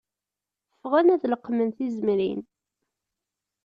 Ffɣen 0.81 1.07
ad 1.13 1.23
leqmen 1.31 1.69
tizemrin 1.77 2.41